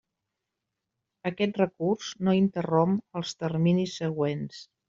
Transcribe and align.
Aquest 1.31 1.59
recurs 1.61 2.09
no 2.29 2.37
interromp 2.39 2.99
els 3.21 3.39
terminis 3.45 4.01
següents. 4.05 4.69